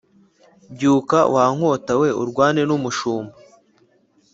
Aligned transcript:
Byuka 0.73 1.19
wa 1.33 1.45
nkota 1.55 1.91
we 2.01 2.09
urwane 2.21 2.61
n’umushumba 2.65 3.35